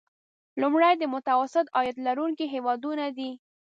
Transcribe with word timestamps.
لومړی 0.61 0.93
د 0.97 1.03
متوسط 1.13 1.65
عاید 1.75 1.95
لرونکي 2.07 2.45
هیوادونه 2.53 3.05
دي. 3.17 3.31